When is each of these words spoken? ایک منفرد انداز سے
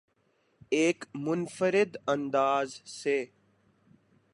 ایک 0.69 1.05
منفرد 1.15 1.97
انداز 2.07 2.81
سے 2.85 3.25